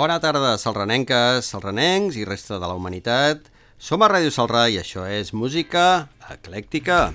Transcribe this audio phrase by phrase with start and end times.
[0.00, 3.50] Bona tarda, salranenques, salranencs i resta de la humanitat.
[3.76, 7.10] Som a Ràdio Salrà i això és música eclèctica.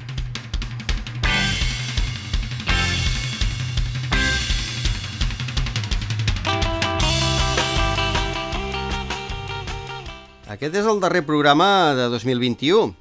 [10.45, 12.94] Aquest és el darrer programa de 2021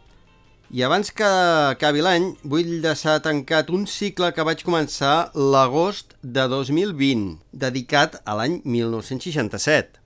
[0.75, 1.27] i abans que
[1.71, 8.35] acabi l'any vull deixar tancat un cicle que vaig començar l'agost de 2020, dedicat a
[8.35, 10.01] l'any 1967.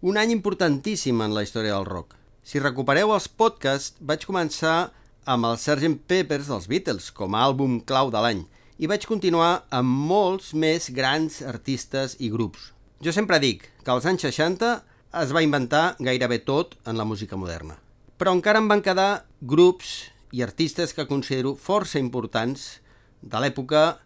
[0.00, 2.16] Un any importantíssim en la història del rock.
[2.40, 4.94] Si recupereu els podcasts, vaig començar
[5.28, 6.08] amb el Sgt.
[6.08, 8.46] Peppers dels Beatles com a àlbum clau de l'any
[8.80, 12.70] i vaig continuar amb molts més grans artistes i grups.
[13.04, 14.78] Jo sempre dic que als anys 60
[15.20, 17.76] es va inventar gairebé tot en la música moderna.
[18.16, 22.80] Però encara em van quedar grups i artistes que considero força importants
[23.20, 24.00] de l'època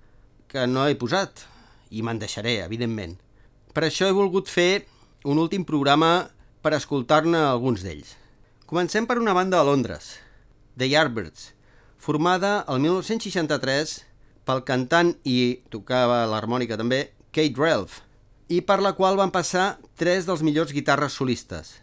[0.49, 1.45] que no he posat,
[1.91, 3.17] i me'n deixaré, evidentment.
[3.75, 4.87] Per això he volgut fer
[5.27, 6.31] un últim programa
[6.63, 8.15] per escoltar-ne alguns d'ells.
[8.67, 10.15] Comencem per una banda de Londres,
[10.79, 11.53] The Yardbirds,
[11.99, 13.99] formada el 1963
[14.45, 18.01] pel cantant i tocava l'harmònica també Kate Ralph,
[18.49, 21.81] i per la qual van passar tres dels millors guitarres solistes.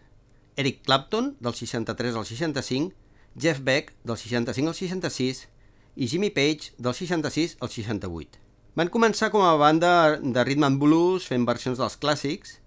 [0.56, 2.94] Eric Clapton, del 63 al 65,
[3.36, 5.48] Jeff Beck, del 65 al 66,
[5.96, 8.40] i Jimmy Page, del 66 al 68.
[8.76, 12.58] Van començar com a banda de rhythm and blues fent versions dels clàssics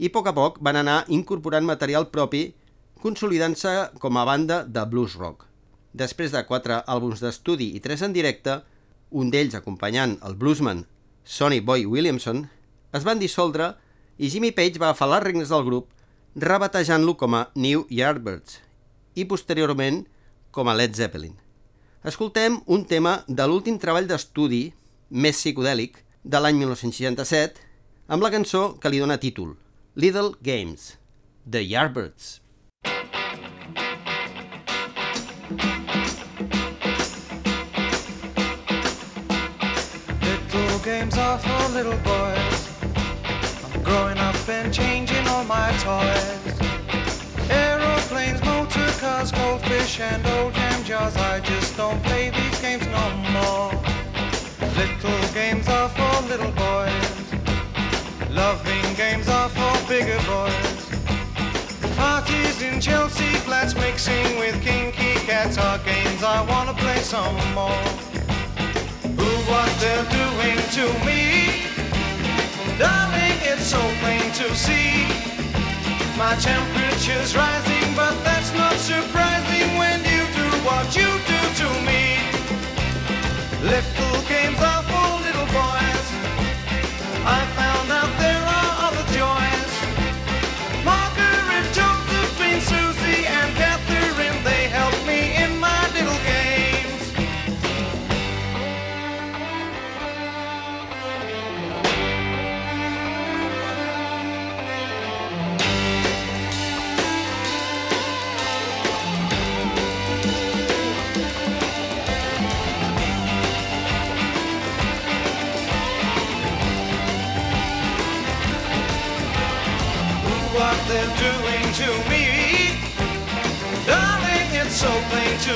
[0.00, 2.54] i a poc a poc van anar incorporant material propi
[3.00, 5.44] consolidant-se com a banda de blues rock.
[5.92, 8.60] Després de quatre àlbums d'estudi i tres en directe,
[9.10, 10.86] un d'ells acompanyant el bluesman
[11.24, 12.46] Sonny Boy Williamson,
[12.96, 13.74] es van dissoldre
[14.16, 15.92] i Jimmy Page va agafar les regnes del grup
[16.36, 18.60] rebatejant-lo com a New Yardbirds
[19.14, 20.04] i posteriorment
[20.50, 21.34] com a Led Zeppelin.
[22.04, 24.70] Escoltem un tema de l'últim treball d'estudi
[25.10, 27.60] més psicodèlic de l'any 1967
[28.08, 29.56] amb la cançó que li dona títol
[29.94, 30.96] Little Games,
[31.44, 32.40] The Yardbirds.
[40.22, 42.68] Little games are for little boys.
[43.64, 46.40] I'm growing up and changing all my toys.
[47.50, 47.79] Motor
[49.00, 51.16] cars, goldfish, and old jam jars.
[51.16, 53.04] I just don't play these games no
[53.36, 53.72] more.
[54.76, 57.16] Little games are for little boys.
[58.28, 60.80] Loving games are for bigger boys.
[61.96, 67.84] Parties in Chelsea flats mixing with kinky cats are games I wanna play some more.
[69.18, 71.24] Who what they're doing to me?
[72.78, 75.19] Darling, it's so plain to see.
[76.20, 82.20] My temperature's rising, but that's not surprising when you do what you do to me.
[83.62, 84.60] Little games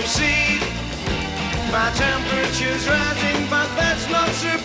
[0.02, 0.58] see.
[1.70, 4.63] My temperature's rising, but that's not surprising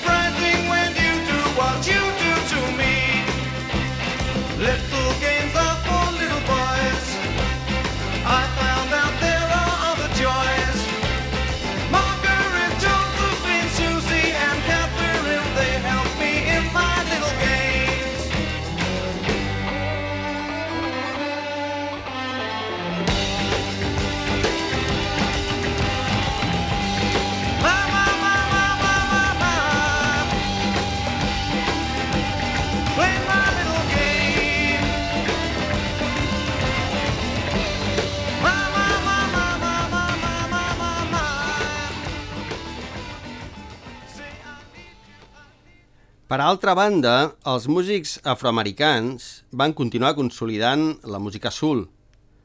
[46.29, 51.87] Per altra banda, els músics afroamericans van continuar consolidant la música soul.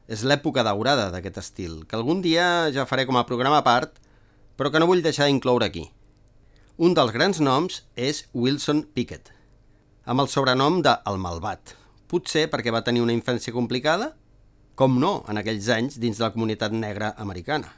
[0.09, 4.01] És l'època daurada d'aquest estil, que algun dia ja faré com a programa a part,
[4.57, 5.85] però que no vull deixar d'incloure aquí.
[6.81, 9.29] Un dels grans noms és Wilson Pickett,
[10.09, 11.77] amb el sobrenom de El Malvat.
[12.09, 14.15] Potser perquè va tenir una infància complicada?
[14.73, 17.69] Com no, en aquells anys dins de la comunitat negra americana.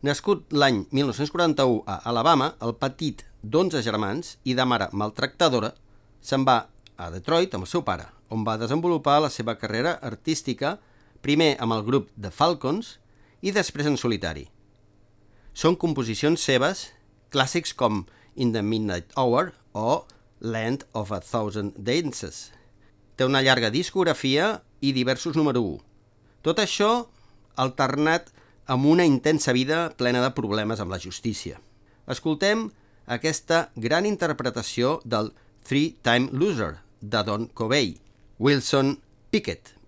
[0.00, 5.74] Nascut l'any 1941 a Alabama, el petit d'11 germans i de mare maltractadora,
[6.24, 6.54] se'n va
[6.96, 10.78] a Detroit amb el seu pare, on va desenvolupar la seva carrera artística,
[11.20, 12.94] primer amb el grup The Falcons
[13.44, 14.46] i després en solitari.
[15.52, 16.86] Són composicions seves,
[17.28, 18.06] clàssics com
[18.40, 20.06] In the Midnight Hour o
[20.40, 22.48] Land of a Thousand Dances.
[23.20, 25.80] Té una llarga discografia i diversos número 1.
[26.40, 26.92] Tot això
[27.60, 28.32] alternat
[28.70, 31.58] amb una intensa vida plena de problemes amb la justícia.
[32.06, 32.68] Escoltem
[33.10, 35.32] aquesta gran interpretació del
[35.66, 37.96] Three Time Loser de Don Covey,
[38.38, 39.00] Wilson
[39.34, 39.79] Pickett.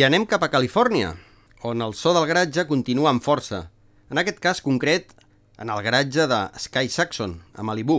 [0.00, 1.10] I anem cap a Califòrnia,
[1.68, 3.58] on el so del garatge continua amb força.
[4.08, 5.10] En aquest cas concret,
[5.60, 7.98] en el garatge de Sky Saxon, a Malibu.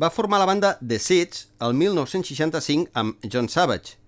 [0.00, 3.98] Va formar la banda The Seeds el 1965 amb John Savage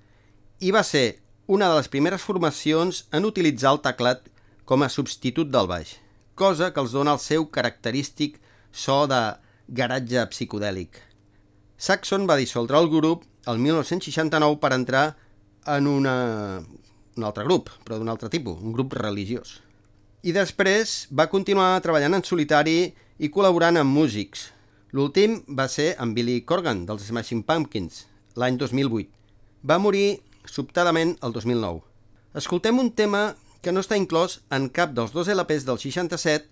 [0.64, 4.24] i va ser una de les primeres formacions en utilitzar el teclat
[4.64, 5.98] com a substitut del baix,
[6.32, 8.40] cosa que els dona el seu característic
[8.72, 9.24] so de
[9.68, 11.02] garatge psicodèlic.
[11.76, 15.10] Saxon va dissoldre el grup el 1969 per entrar
[15.68, 16.16] en una,
[17.20, 19.58] un altre grup, però d'un altre tipus, un grup religiós.
[20.24, 24.48] I després va continuar treballant en solitari i col·laborant amb músics.
[24.96, 29.08] L'últim va ser amb Billy Corgan, dels Smashing Pumpkins, l'any 2008.
[29.64, 31.84] Va morir sobtadament el 2009.
[32.40, 36.48] Escoltem un tema que no està inclòs en cap dels dos LPs del 67,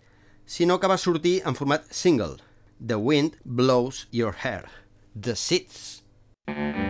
[0.48, 2.36] sinó que va sortir en format single,
[2.78, 4.68] The Wind Blows Your Hair,
[5.12, 6.04] The Seeds.
[6.48, 6.87] We're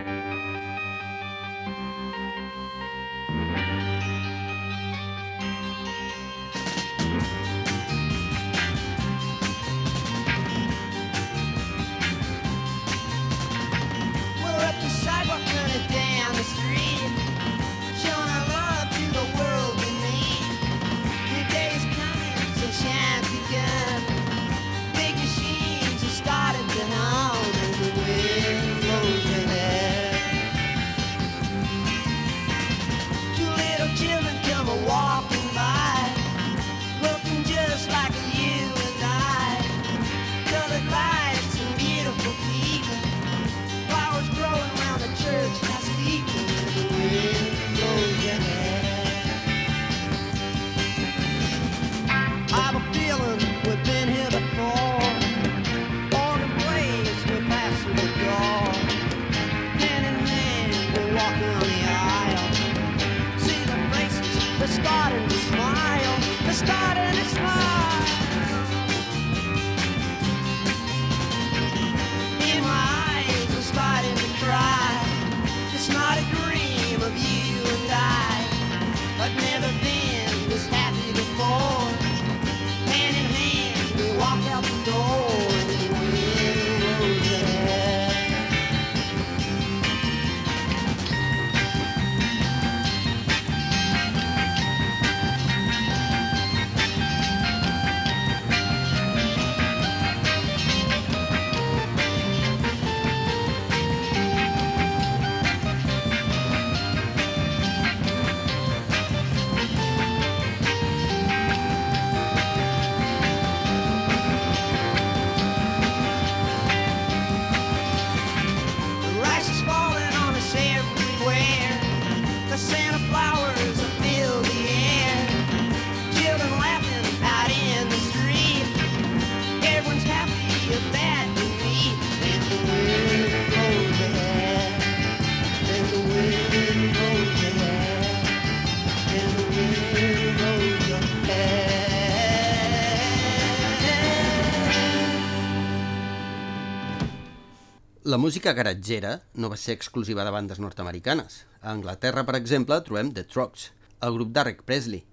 [148.19, 151.45] música garatgera no va ser exclusiva de bandes nord-americanes.
[151.61, 153.69] A Anglaterra, per exemple, trobem The Trucks,
[154.03, 155.05] el grup d'Arrec Presley.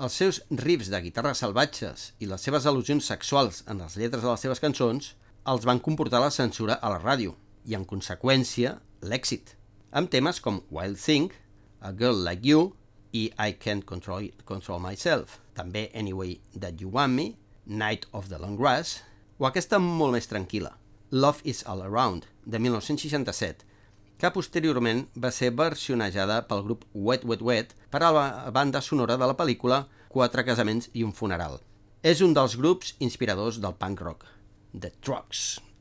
[0.00, 4.30] Els seus riffs de guitarra salvatges i les seves al·lusions sexuals en les lletres de
[4.30, 5.12] les seves cançons
[5.52, 7.36] els van comportar la censura a la ràdio
[7.68, 9.54] i, en conseqüència, l'èxit,
[9.92, 11.30] amb temes com Wild Thing,
[11.84, 12.72] A Girl Like You
[13.12, 17.34] i I Can't Control, Control Myself, també Anyway That You Want Me,
[17.66, 19.02] Night of the Long Grass,
[19.38, 20.72] o aquesta molt més tranquil·la,
[21.12, 23.66] Love is All Around, de 1967,
[24.18, 29.18] que posteriorment va ser versionejada pel grup Wet Wet Wet per a la banda sonora
[29.20, 29.84] de la pel·lícula
[30.14, 31.58] Quatre casaments i un funeral.
[32.06, 34.28] És un dels grups inspiradors del punk rock,
[34.70, 35.73] The Trucks.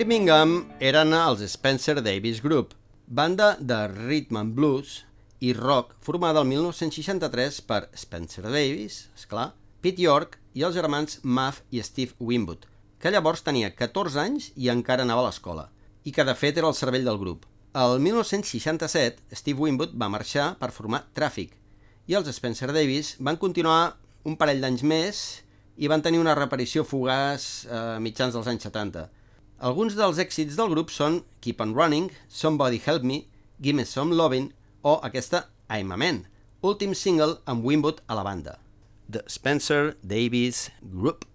[0.00, 2.70] Birmingham eren els Spencer Davis Group,
[3.04, 5.02] banda de rhythm and blues
[5.44, 9.50] i rock formada el 1963 per Spencer Davis, és clar,
[9.84, 12.64] Pete York i els germans Muff i Steve Winwood,
[12.96, 15.66] que llavors tenia 14 anys i encara anava a l'escola,
[16.08, 17.44] i que de fet era el cervell del grup.
[17.76, 21.52] El 1967, Steve Winwood va marxar per formar Traffic,
[22.08, 25.24] i els Spencer Davis van continuar un parell d'anys més
[25.76, 29.10] i van tenir una reparició fugaç a mitjans dels anys 70.
[29.60, 33.26] Alguns dels èxits del grup són Keep on Running, Somebody Help Me,
[33.60, 34.46] Gimme Some Lovin'
[34.80, 36.22] o aquesta I'm a Man,
[36.64, 38.56] últim single amb Winwood a la banda.
[39.04, 41.28] The Spencer Davis Group.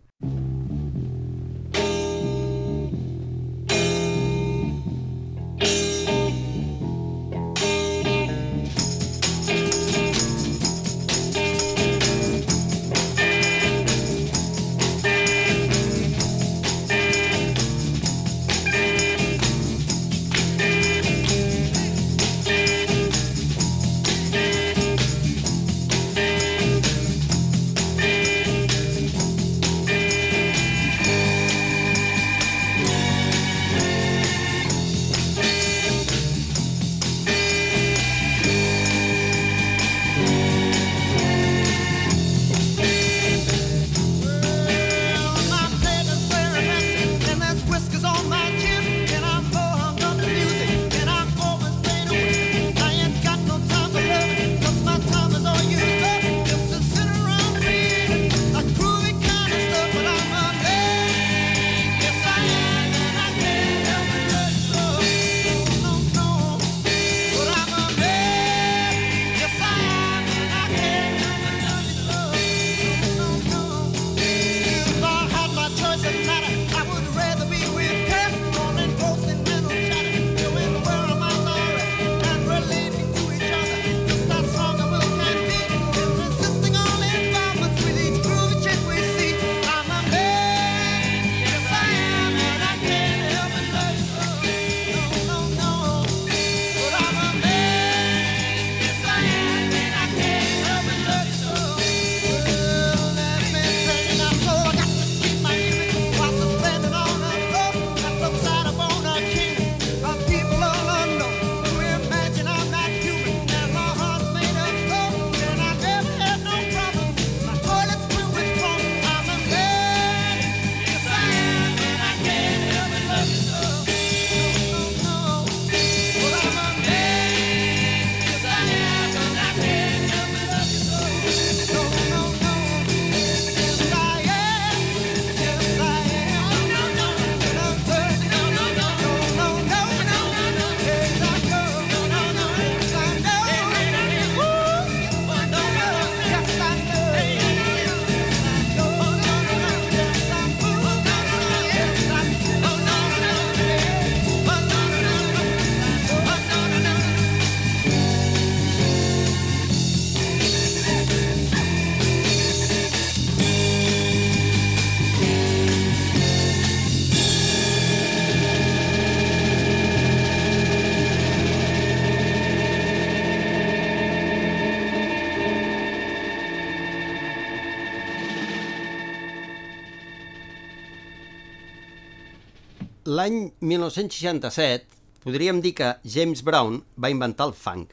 [183.16, 187.92] L'any 1967 podríem dir que James Brown va inventar el funk.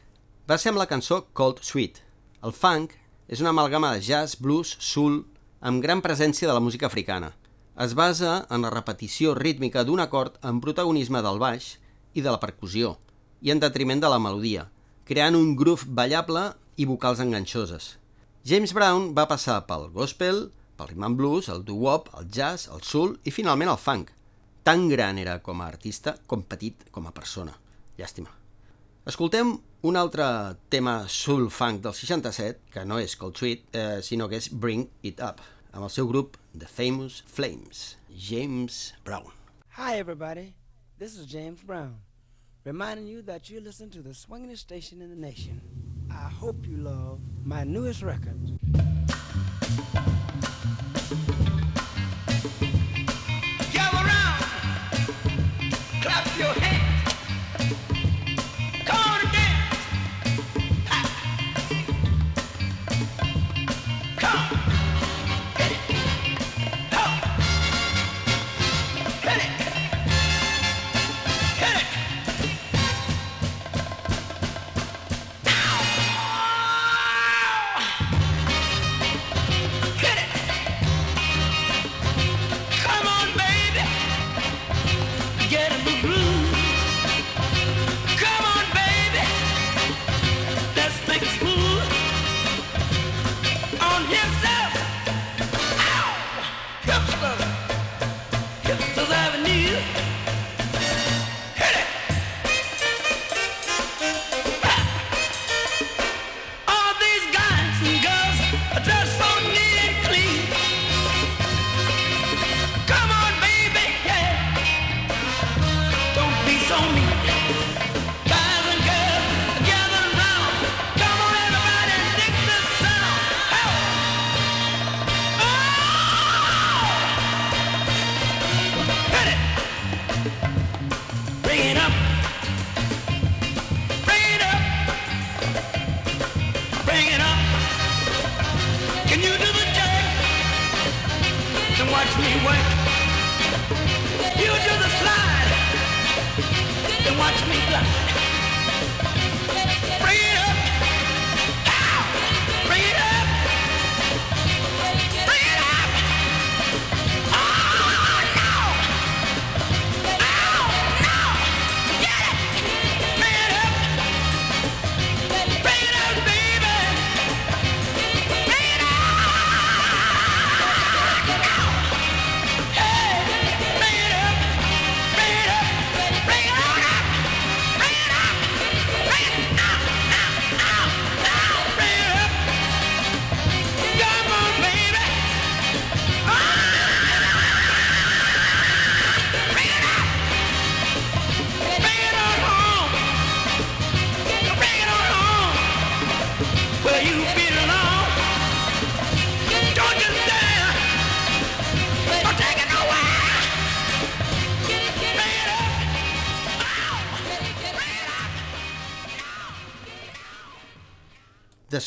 [0.48, 2.00] Va ser amb la cançó Cold Sweet.
[2.42, 2.94] El funk
[3.28, 5.20] és una amalgama de jazz, blues, soul,
[5.60, 7.28] amb gran presència de la música africana.
[7.84, 11.68] Es basa en la repetició rítmica d'un acord amb protagonisme del baix
[12.14, 12.96] i de la percussió,
[13.44, 14.64] i en detriment de la melodia,
[15.04, 17.92] creant un groove ballable i vocals enganxoses.
[18.48, 22.82] James Brown va passar pel gospel, pel rhythm and blues, el doo-wop, el jazz, el
[22.82, 24.10] soul i finalment el funk.
[24.62, 27.50] Tan gran era com a artista com petit com a persona.
[27.98, 28.30] Llàstima.
[29.10, 30.24] Escoltem un altre
[30.70, 34.86] tema soul funk del 67, que no és Cold Sweet, eh, sinó que és Bring
[35.02, 39.32] It Up, amb el seu grup The Famous Flames, James Brown.
[39.76, 40.54] Hi, everybody.
[40.96, 41.98] This is James Brown,
[42.64, 45.60] reminding you that you're listening to the swingingest station in the nation.
[46.08, 48.38] I hope you love my newest record.
[56.38, 56.71] Your hands,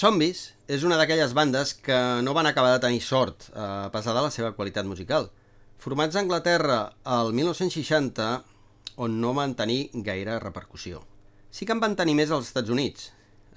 [0.06, 4.22] Zombies és una d'aquelles bandes que no van acabar de tenir sort, a pesar de
[4.22, 5.32] la seva qualitat musical.
[5.82, 6.76] Formats a Anglaterra
[7.10, 8.28] al 1960,
[9.02, 11.00] on no van tenir gaire repercussió.
[11.50, 13.08] Sí que en van tenir més als Estats Units,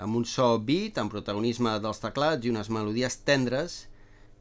[0.00, 3.76] amb un so beat, amb protagonisme dels teclats i unes melodies tendres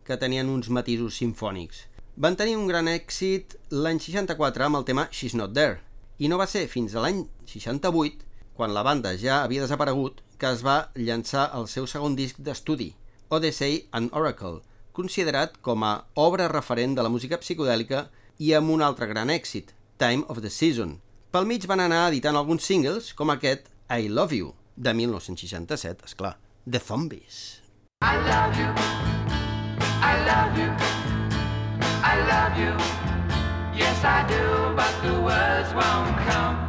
[0.08, 1.90] que tenien uns matisos sinfònics.
[2.16, 5.82] Van tenir un gran èxit l'any 64 amb el tema She's Not There,
[6.24, 8.27] i no va ser fins a l'any 68,
[8.58, 12.92] quan la banda ja havia desaparegut, que es va llançar el seu segon disc d'estudi,
[13.30, 14.64] Odyssey and Oracle,
[14.98, 18.08] considerat com a obra referent de la música psicodèlica
[18.42, 20.98] i amb un altre gran èxit, Time of the Season.
[21.32, 26.18] Pel mig van anar editant alguns singles, com aquest I Love You, de 1967, és
[26.18, 27.62] clar, The Zombies.
[28.02, 28.70] I love you.
[30.02, 30.70] I love you.
[32.04, 32.74] I love you.
[33.78, 36.67] Yes, I do, but the words won't come.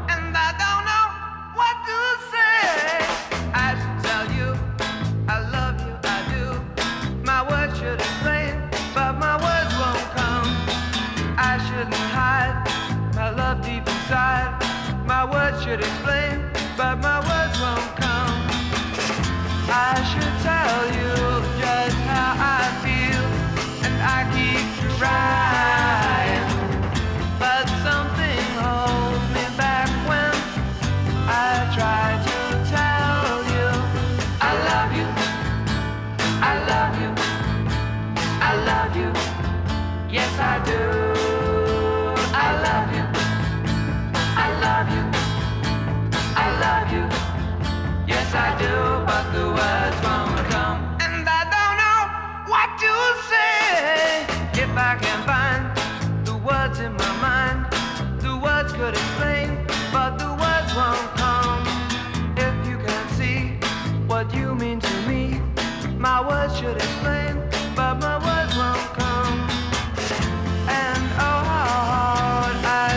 [66.11, 67.35] My words should explain,
[67.77, 69.40] but my words won't come.
[70.66, 72.88] And oh, how hard I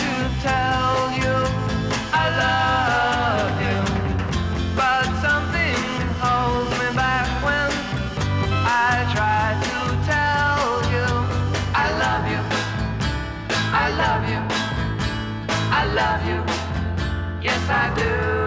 [0.00, 0.10] to
[0.48, 1.36] tell you
[2.12, 3.80] I love you.
[4.76, 5.80] But something
[6.20, 7.70] holds me back when
[8.84, 9.76] I try to
[10.12, 11.08] tell you
[11.84, 12.42] I love you.
[13.82, 14.42] I love you.
[15.80, 16.40] I love you.
[17.42, 18.43] Yes, I do.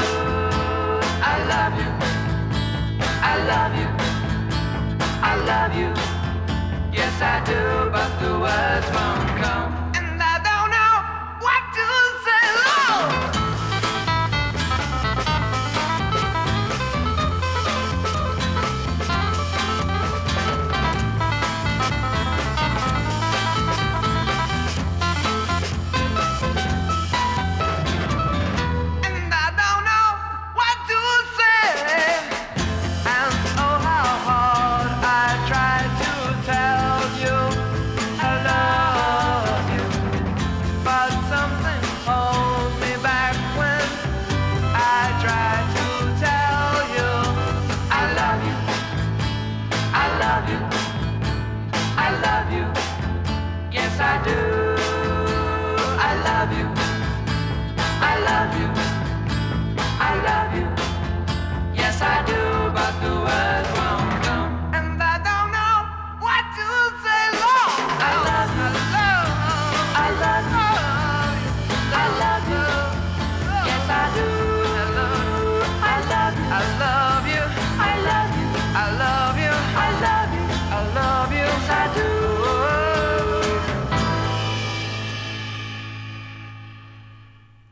[5.47, 5.91] Love you.
[6.91, 7.89] Yes, I do.
[7.89, 8.96] But the words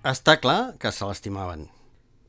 [0.06, 1.64] Està clar que se l'estimaven.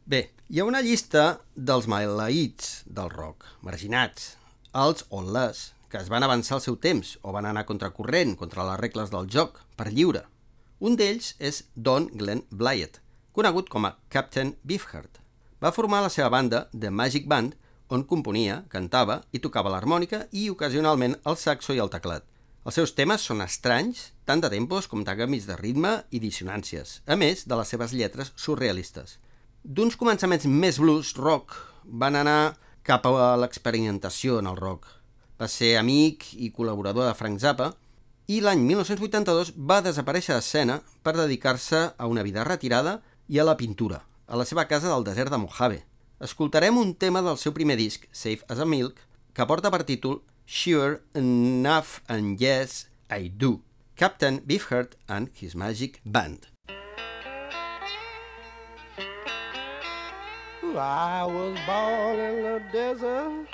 [0.09, 4.31] Bé, hi ha una llista dels maleïts del rock, marginats,
[4.73, 5.59] els o les,
[5.93, 9.29] que es van avançar al seu temps o van anar contracorrent contra les regles del
[9.35, 10.23] joc, per lliure.
[10.81, 12.97] Un d'ells és Don Glenn Blyett,
[13.37, 15.21] conegut com a Captain Beefheart.
[15.61, 17.59] Va formar la seva banda The Magic Band,
[17.93, 22.25] on componia, cantava i tocava l'harmònica i ocasionalment el saxo i el teclat.
[22.67, 26.97] Els seus temes són estranys, tant de tempos com de canvis de ritme i dissonàncies,
[27.07, 29.21] a més de les seves lletres surrealistes.
[29.63, 31.55] D'uns començaments més blues rock
[32.03, 34.91] van anar cap a l'experimentació en el rock.
[35.39, 37.71] Va ser amic i col·laborador de Frank Zappa
[38.27, 42.99] i l'any 1982 va desaparèixer d'escena per dedicar-se a una vida retirada
[43.31, 45.85] i a la pintura, a la seva casa del desert de Mojave.
[46.19, 48.99] Escoltarem un tema del seu primer disc, Safe as a Milk,
[49.39, 53.63] que porta per títol Sure Enough and Yes, I Do,
[53.97, 56.47] Captain Beefheart and His Magic Band.
[60.63, 63.49] I was born in the desert,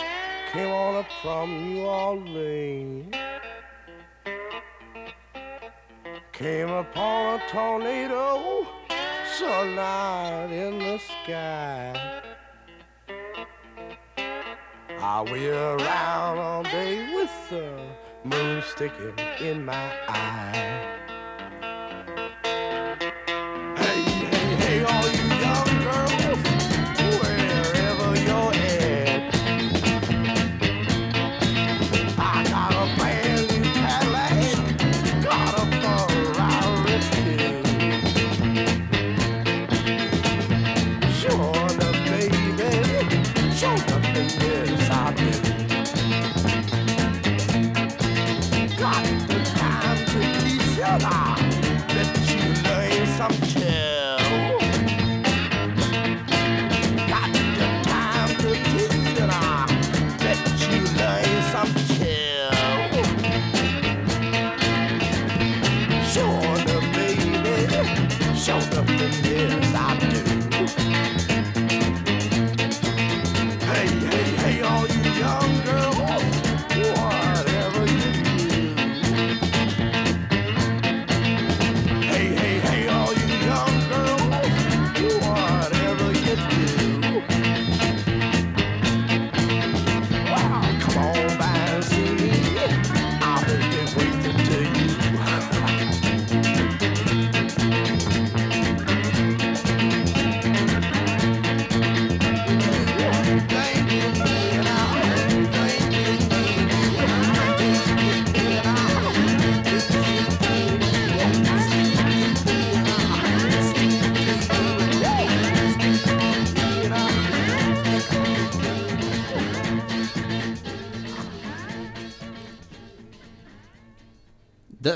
[0.52, 3.14] came on up from New Orleans.
[6.32, 8.66] Came upon a tornado,
[9.38, 12.31] sunlight in the sky.
[15.04, 17.76] I wheel around all day with the
[18.22, 21.01] moon sticking in my eye.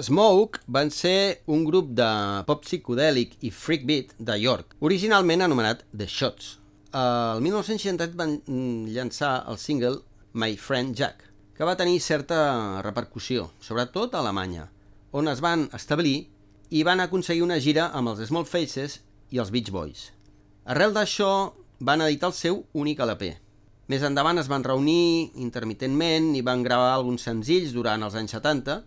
[0.06, 2.06] Smoke van ser un grup de
[2.46, 6.52] pop psicodèlic i freak beat de York, originalment anomenat The Shots.
[6.94, 9.98] El 1968 van mm, llançar el single
[10.38, 11.26] My Friend Jack,
[11.58, 12.38] que va tenir certa
[12.86, 14.68] repercussió, sobretot a Alemanya,
[15.10, 16.28] on es van establir
[16.70, 19.00] i van aconseguir una gira amb els Small Faces
[19.34, 20.12] i els Beach Boys.
[20.70, 21.32] Arrel d'això,
[21.82, 23.34] van editar el seu únic LP.
[23.90, 28.84] Més endavant es van reunir intermitentment i van gravar alguns senzills durant els anys 70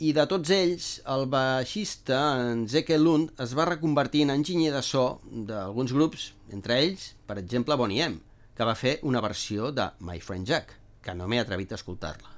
[0.00, 4.82] i de tots ells, el baixista, en Zeke Lund, es va reconvertir en enginyer de
[4.86, 8.20] so d'alguns grups, entre ells, per exemple, Bonnie M,
[8.56, 12.36] que va fer una versió de My Friend Jack, que no m'he atrevit a escoltar-la.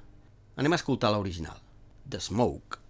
[0.55, 1.59] Anem a escoltar l'original,
[2.09, 2.84] The Smoke.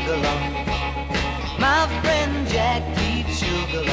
[0.00, 1.58] Eats sugar long.
[1.58, 3.84] My friend Jack eats sugar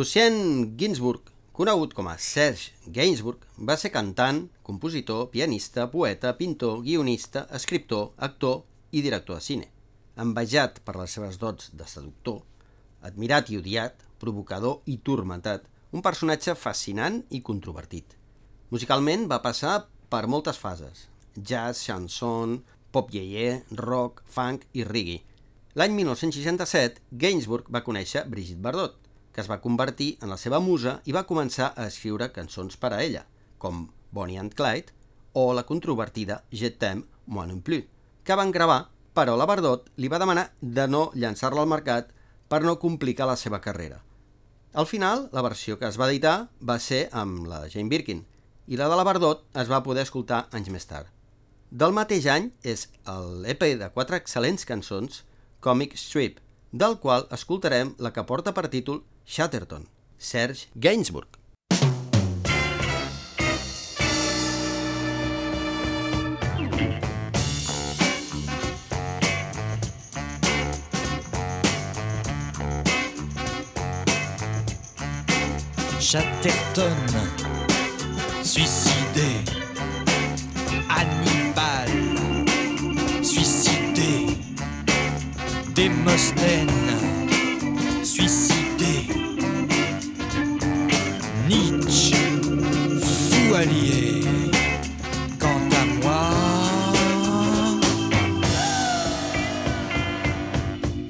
[0.00, 7.42] Lucien Ginsburg, conegut com a Serge Gainsbourg, va ser cantant, compositor, pianista, poeta, pintor, guionista,
[7.58, 8.62] escriptor, actor
[8.96, 9.66] i director de cine.
[10.24, 12.38] Envejat per les seves dots de seductor,
[13.04, 18.16] admirat i odiat, provocador i turmentat, un personatge fascinant i controvertit.
[18.72, 19.74] Musicalment va passar
[20.08, 22.56] per moltes fases, jazz, chanson,
[22.88, 25.20] pop yeye, rock, funk i reggae.
[25.76, 28.96] L'any 1967, Gainsbourg va conèixer Brigitte Bardot,
[29.32, 32.92] que es va convertir en la seva musa i va començar a escriure cançons per
[32.94, 33.26] a ella,
[33.58, 34.94] com Bonnie and Clyde
[35.32, 37.84] o la controvertida Je t'aime, moi non plus,
[38.24, 42.10] que van gravar, però la Bardot li va demanar de no llançar-la al mercat
[42.48, 44.02] per no complicar la seva carrera.
[44.72, 48.24] Al final, la versió que es va editar va ser amb la Jane Birkin,
[48.70, 51.08] i la de la Bardot es va poder escoltar anys més tard.
[51.70, 55.24] Del mateix any és l'EP de quatre excel·lents cançons,
[55.60, 56.38] Comic Strip,
[56.72, 59.02] del qual escoltarem la que porta per títol
[59.32, 59.86] Chatterton,
[60.18, 61.28] Serge Gainsbourg.
[76.00, 76.96] Chatterton,
[78.42, 79.44] suicidé.
[80.88, 81.88] Hannibal,
[83.22, 84.40] suicidé.
[85.72, 86.79] Démosthène,
[93.62, 93.68] Quant
[95.46, 96.30] à moi,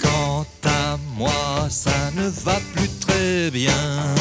[0.03, 4.20] quant à moi, ça ne va plus très bien.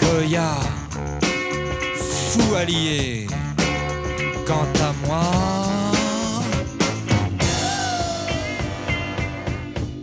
[0.00, 0.54] Goya,
[1.94, 3.26] fou allié.
[4.46, 5.20] Quant à moi,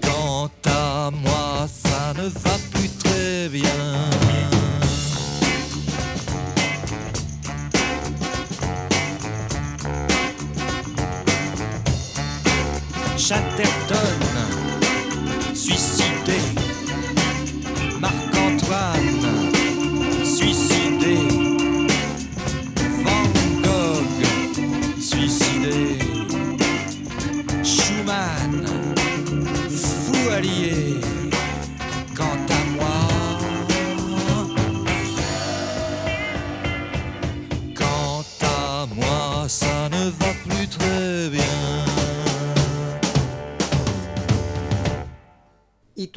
[0.03, 4.09] quant à moi, ça ne va plus très bien.
[13.17, 13.97] Chatterton,
[15.55, 16.59] suicidé.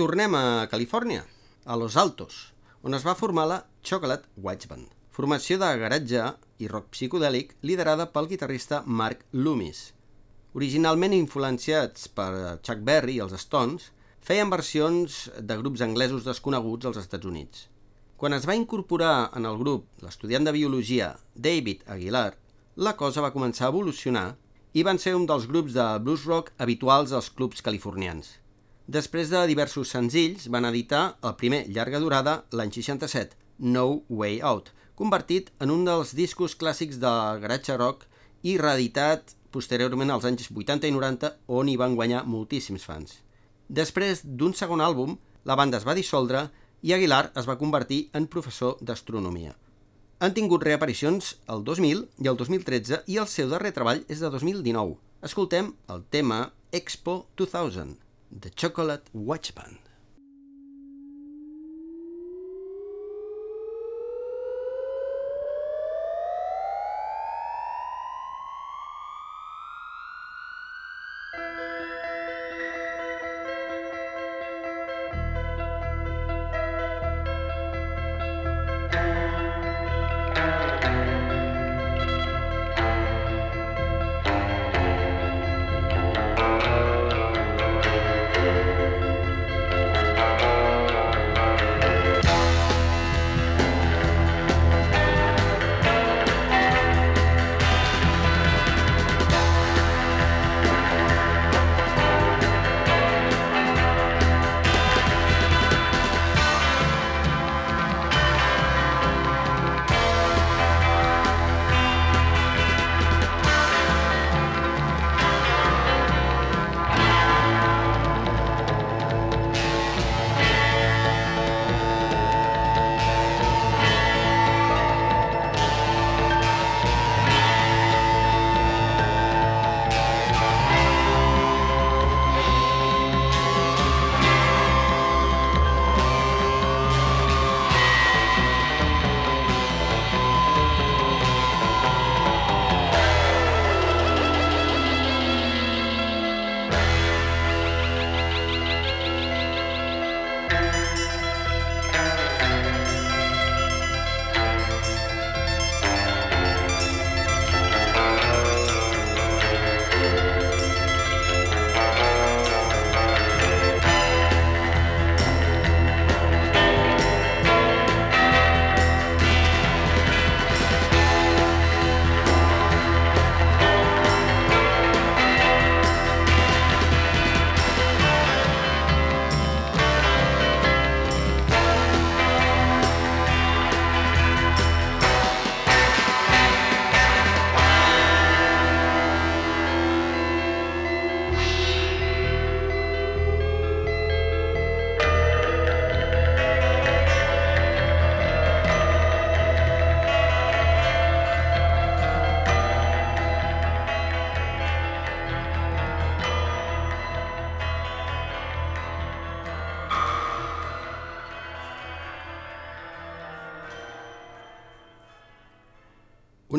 [0.02, 1.22] Tornem a Califòrnia,
[1.64, 2.34] a Los Altos,
[2.82, 6.24] on es va formar la Chocolate Watch Band, formació de garatge
[6.58, 9.92] i rock psicodèlic liderada pel guitarrista Mark Loomis.
[10.58, 16.98] Originalment influenciats per Chuck Berry i els Stones, feien versions de grups anglesos desconeguts als
[17.04, 17.68] Estats Units.
[18.18, 22.32] Quan es va incorporar en el grup l'estudiant de biologia David Aguilar,
[22.74, 24.32] la cosa va començar a evolucionar
[24.74, 28.41] i van ser un dels grups de blues rock habituals als clubs californians.
[28.86, 34.72] Després de diversos senzills, van editar el primer llarga durada l'any 67, No Way Out,
[34.98, 37.12] convertit en un dels discos clàssics de
[37.44, 38.08] garatge rock
[38.42, 43.20] i reeditat posteriorment als anys 80 i 90, on hi van guanyar moltíssims fans.
[43.68, 45.14] Després d'un segon àlbum,
[45.44, 46.48] la banda es va dissoldre
[46.82, 49.54] i Aguilar es va convertir en professor d'astronomia.
[50.18, 54.30] Han tingut reaparicions el 2000 i el 2013 i el seu darrer treball és de
[54.30, 54.98] 2019.
[55.22, 57.94] Escoltem el tema Expo 2000,
[58.40, 59.54] The Chocolate Watch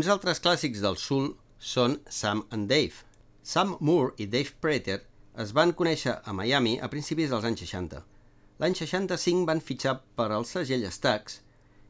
[0.03, 1.29] Uns altres clàssics del soul
[1.63, 3.05] són Sam and Dave.
[3.39, 4.97] Sam Moore i Dave Prater
[5.39, 8.01] es van conèixer a Miami a principis dels anys 60.
[8.59, 11.39] L'any 65 van fitxar per al segell Stax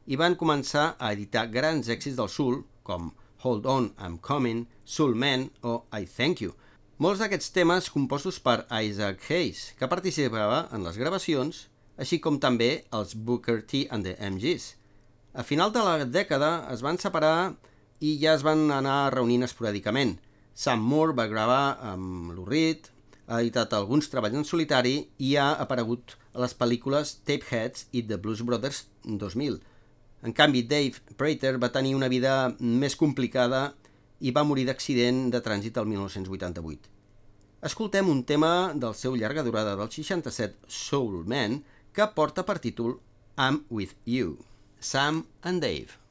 [0.06, 3.10] i van començar a editar grans èxits del soul com
[3.42, 6.54] Hold On, I'm Coming, Soul Man o I Thank You.
[7.02, 11.64] Molts d'aquests temes compostos per Isaac Hayes, que participava en les gravacions,
[11.98, 14.76] així com també els Booker T and the MGs.
[15.34, 17.56] A final de la dècada es van separar
[18.00, 20.16] i ja es van anar reunint esporàdicament.
[20.54, 22.90] Sam Moore va gravar amb Reed,
[23.26, 28.18] ha editat alguns treballs en solitari i ha aparegut a les pel·lícules Tapeheads i The
[28.20, 29.60] Blues Brothers 2000.
[30.24, 33.74] En canvi, Dave Prater va tenir una vida més complicada
[34.20, 36.92] i va morir d'accident de trànsit el 1988.
[37.64, 42.98] Escoltem un tema del seu llarga durada del 67, Soul Man, que porta per títol
[43.36, 44.38] I'm With You.
[44.80, 46.03] Sam and Dave.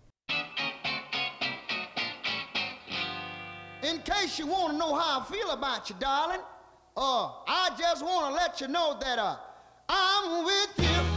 [4.03, 6.41] Case you want to know how I feel about you, darling,
[6.95, 9.37] uh, I just want to let you know that uh,
[9.89, 11.12] I'm with you.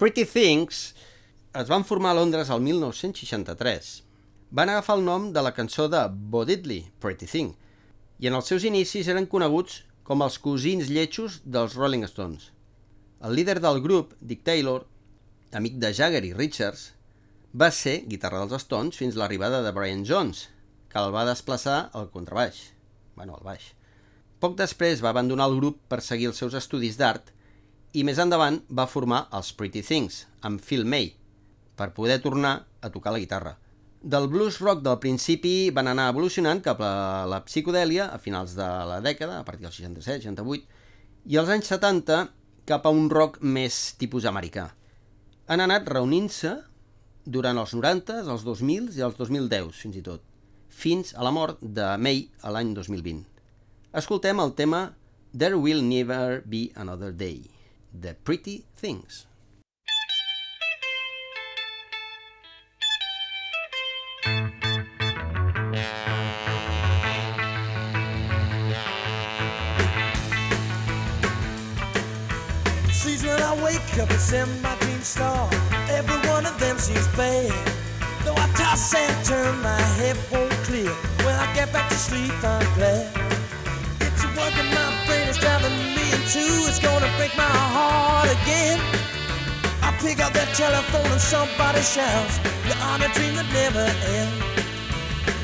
[0.00, 0.94] Pretty Things
[1.60, 3.88] es van formar a Londres el 1963.
[4.48, 7.50] Van agafar el nom de la cançó de Bo Diddley, Pretty Thing,
[8.16, 12.46] i en els seus inicis eren coneguts com els cosins lletjos dels Rolling Stones.
[13.20, 14.86] El líder del grup, Dick Taylor,
[15.52, 16.86] amic de Jagger i Richards,
[17.52, 20.46] va ser guitarra dels Stones fins l'arribada de Brian Jones,
[20.88, 22.70] que el va desplaçar al contrabaix,
[23.20, 23.68] bueno, al baix.
[24.40, 27.34] Poc després va abandonar el grup per seguir els seus estudis d'art
[27.92, 31.10] i més endavant va formar els Pretty Things, amb Phil May,
[31.76, 33.56] per poder tornar a tocar la guitarra.
[34.00, 38.68] Del blues rock del principi van anar evolucionant cap a la psicodèlia a finals de
[38.88, 40.64] la dècada, a partir del 67, 68,
[41.26, 42.20] i als anys 70
[42.70, 44.70] cap a un rock més tipus americà.
[45.50, 46.54] Han anat reunint-se
[47.26, 50.22] durant els 90, els 2000 i els 2010, fins i tot,
[50.70, 53.26] fins a la mort de May a l'any 2020.
[53.98, 54.92] Escoltem el tema
[55.36, 57.42] There Will Never Be Another Day,
[57.92, 59.26] The Pretty Things.
[72.92, 75.50] Sees when I wake up and send my dream star
[75.90, 77.50] every one of them seems bad.
[78.24, 80.90] Though I toss and turn, my head won't clear.
[81.24, 83.29] When I get back to sleep, I'm glad.
[84.40, 86.64] Working my brain, it's driving me in two.
[86.64, 87.44] It's gonna break my
[87.76, 88.80] heart again.
[89.82, 93.84] I pick up that telephone and somebody shouts, You're on a dream that never
[94.16, 94.40] ends.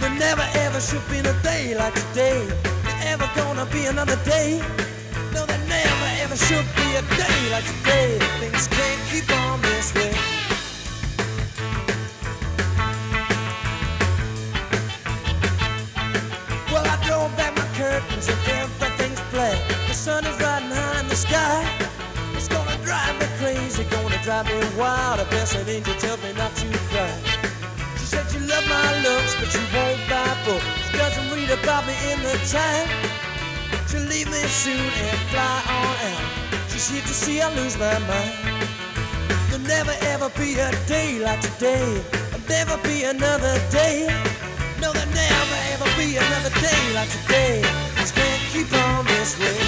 [0.00, 2.40] There never ever should be a day like today.
[2.84, 4.64] There ever gonna be another day.
[5.34, 8.16] No, there never ever should be a day like today.
[8.40, 10.12] Things can't keep on this way.
[16.72, 18.65] Well, I drove back my curtains and.
[19.88, 21.58] The sun is riding high in the sky.
[22.34, 25.20] It's gonna drive me crazy, gonna drive me wild.
[25.20, 27.12] I A blessed angel tells me not to cry.
[27.98, 30.66] She said she loved my looks, but she won't buy books.
[30.90, 32.88] She doesn't read about me in the time.
[33.88, 36.24] She'll leave me soon and fly on out.
[36.70, 38.32] She's here to see I lose my mind.
[39.48, 42.02] There'll never ever be a day like today.
[42.30, 44.06] There'll never be another day.
[44.80, 47.62] No, there'll never ever be another day like today.
[48.16, 49.58] Can't keep on this way.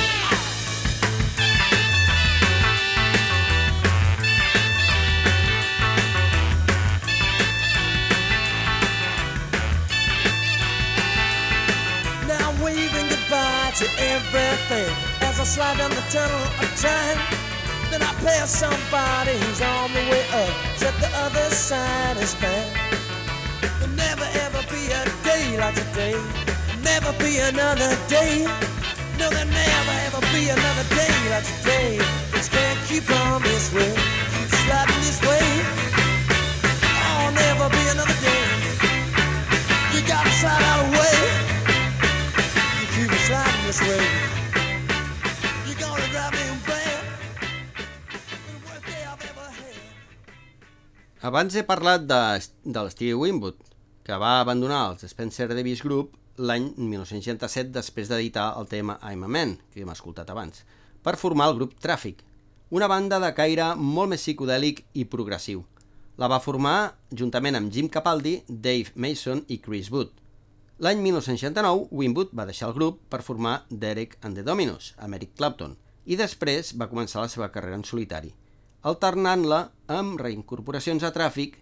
[12.27, 17.19] Now waving goodbye to everything as I slide down the tunnel of time.
[17.91, 20.53] Then I pass somebody who's on the way up.
[20.77, 22.67] Said the other side is bad.
[23.81, 26.17] There'll never ever be a day like today.
[26.83, 28.78] Never be another day.
[29.19, 31.99] No, there'll never ever be another day like today.
[32.33, 33.91] Just can't keep on this way.
[33.91, 35.47] Keep sliding this way.
[37.03, 38.45] Oh, never be another day.
[39.93, 41.19] You gotta slide out of way.
[42.79, 44.39] You keep sliding this way.
[51.29, 53.59] Abans he parlat de, de l'Stevie Winwood,
[54.07, 59.29] que va abandonar els Spencer Davis Group l'any 1967 després d'editar el tema I'm a
[59.29, 60.63] Man, que hem escoltat abans,
[61.03, 62.23] per formar el grup Traffic,
[62.71, 65.65] una banda de caire molt més psicodèlic i progressiu.
[66.19, 70.11] La va formar juntament amb Jim Capaldi, Dave Mason i Chris Wood.
[70.79, 75.35] L'any 1969, Winwood va deixar el grup per formar Derek and the Dominos, amb Eric
[75.39, 75.75] Clapton,
[76.07, 78.31] i després va començar la seva carrera en solitari,
[78.87, 81.57] alternant-la amb reincorporacions a Tràfic,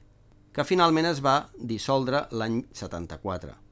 [0.52, 3.65] que finalment es va dissoldre l'any 74.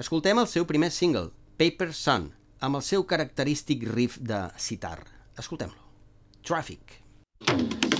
[0.00, 1.28] Escoltem el seu primer single,
[1.60, 2.30] Paper Sun,
[2.64, 4.96] amb el seu característic riff de sitar.
[5.36, 5.84] Escoltem-lo.
[6.40, 7.02] Traffic.
[7.44, 7.99] So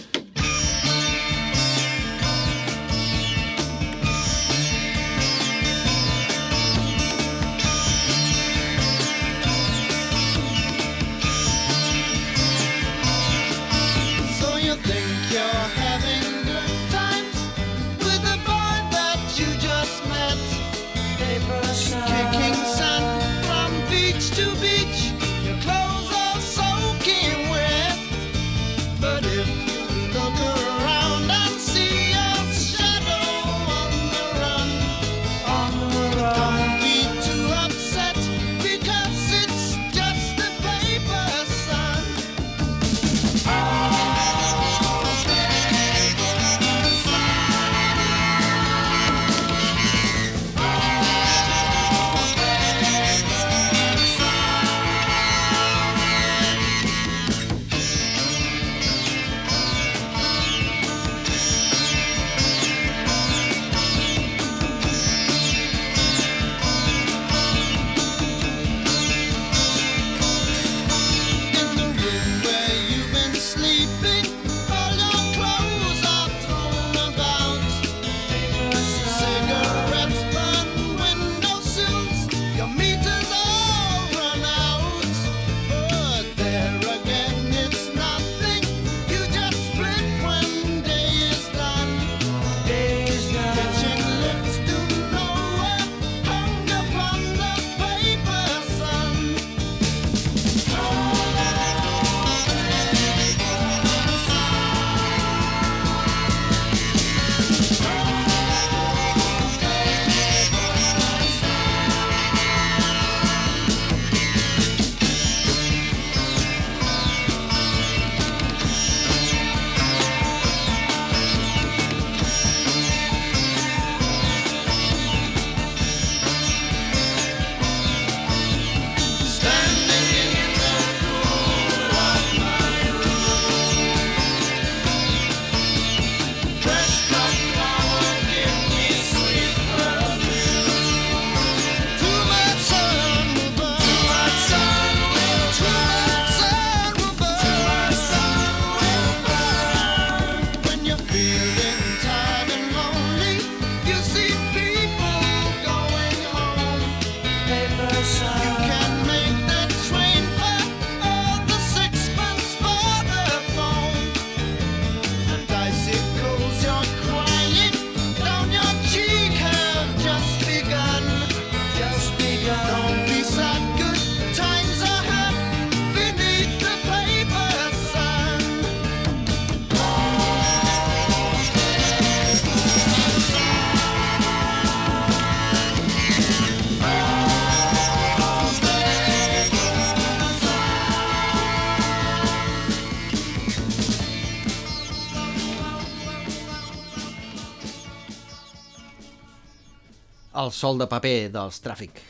[200.40, 202.00] el sol de paper dels tràfic.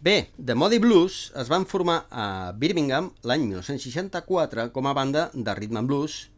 [0.00, 5.54] Bé, The Muddy Blues es van formar a Birmingham l'any 1964 com a banda de
[5.58, 6.28] rhythm and blues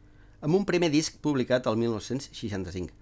[0.40, 2.96] amb un primer disc publicat el 1965.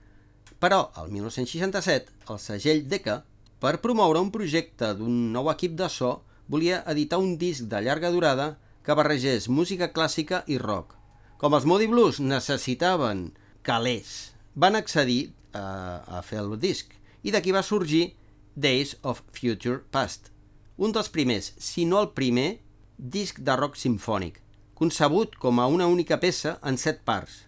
[0.59, 3.21] Però, el 1967, el segell Decca,
[3.62, 6.16] per promoure un projecte d'un nou equip de so,
[6.51, 10.97] volia editar un disc de llarga durada que barregés música clàssica i rock.
[11.39, 13.29] Com els Moody Blues necessitaven
[13.62, 16.97] calés, van accedir a, a fer el disc
[17.29, 18.14] i d'aquí va sorgir
[18.57, 20.31] Days of Future Past,
[20.79, 22.61] un dels primers, si no el primer,
[22.97, 24.39] disc de rock simfònic,
[24.79, 27.43] concebut com a una única peça en set parts,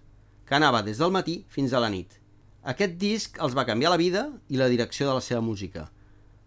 [0.45, 2.19] que anava des del matí fins a la nit.
[2.75, 5.87] Aquest disc els va canviar la vida i la direcció de la seva música.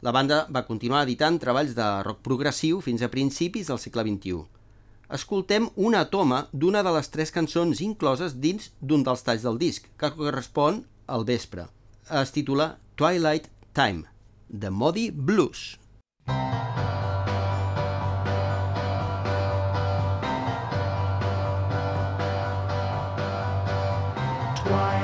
[0.05, 4.43] La banda va continuar editant treballs de rock progressiu fins a principis del segle XXI.
[5.17, 9.89] Escoltem una toma d'una de les tres cançons incloses dins d'un dels talls del disc,
[9.97, 11.65] que correspon al vespre.
[12.11, 14.05] Es titula Twilight Time,
[14.51, 15.77] The Modi Blues.
[24.61, 25.02] Twilight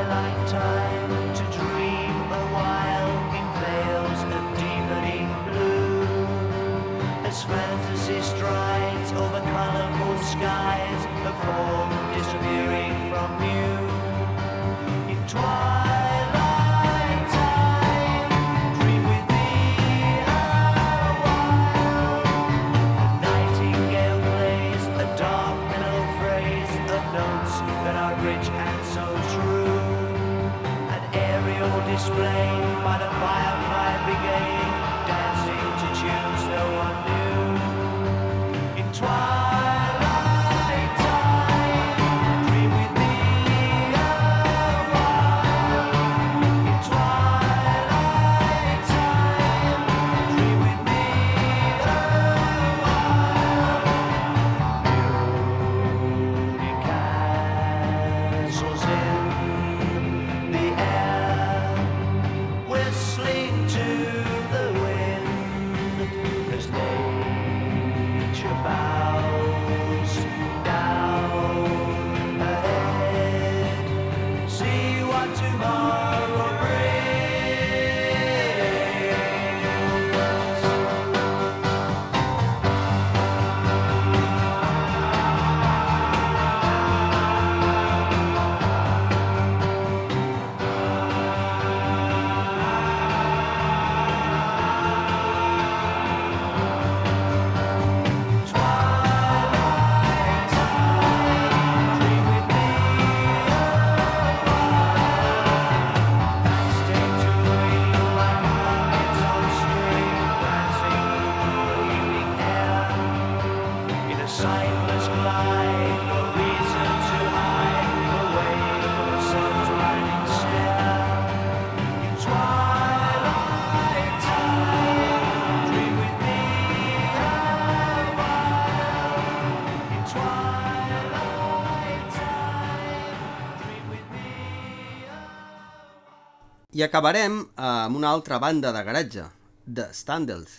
[136.79, 139.23] I acabarem amb una altra banda de garatge,
[139.67, 140.51] The Standells.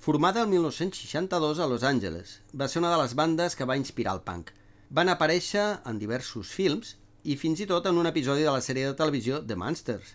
[0.00, 4.14] Formada el 1962 a Los Angeles, va ser una de les bandes que va inspirar
[4.16, 4.54] el punk.
[4.88, 8.86] Van aparèixer en diversos films i fins i tot en un episodi de la sèrie
[8.86, 10.14] de televisió The Monsters.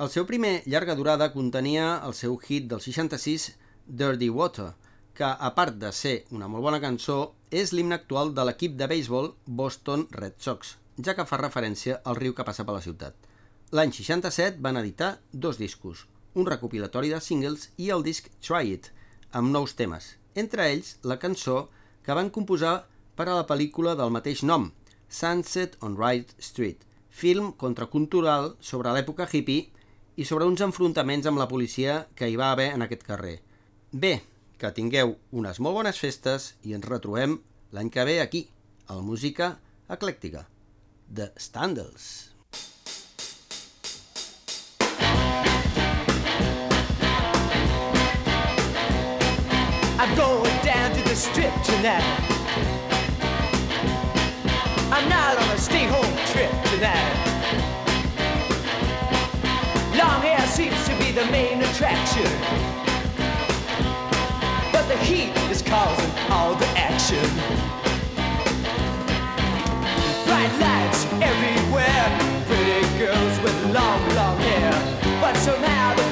[0.00, 3.50] El seu primer llarga durada contenia el seu hit del 66,
[3.84, 4.70] Dirty Water,
[5.12, 8.88] que, a part de ser una molt bona cançó, és l'himne actual de l'equip de
[8.88, 13.33] béisbol Boston Red Sox, ja que fa referència al riu que passa per la ciutat.
[13.74, 16.04] L'any 67 van editar dos discos,
[16.38, 18.90] un recopilatori de singles i el disc Try It,
[19.34, 21.56] amb nous temes, entre ells la cançó
[22.06, 22.74] que van composar
[23.18, 24.68] per a la pel·lícula del mateix nom,
[25.10, 29.66] Sunset on Wright Street, film contracultural sobre l'època hippie
[30.14, 33.40] i sobre uns enfrontaments amb la policia que hi va haver en aquest carrer.
[33.90, 34.20] Bé,
[34.54, 37.40] que tingueu unes molt bones festes i ens retrobem
[37.74, 38.44] l'any que ve aquí,
[38.86, 39.56] al Música
[39.90, 40.46] Eclèctica,
[41.10, 42.33] de Standells.
[49.96, 52.02] I'm going down to the strip tonight.
[54.90, 57.14] I'm not on a stay home trip tonight.
[59.96, 62.28] Long hair seems to be the main attraction.
[64.72, 67.24] But the heat is causing all the action.
[70.26, 72.06] Bright lights everywhere,
[72.48, 74.72] pretty girls with long, long hair.
[75.20, 76.04] But somehow the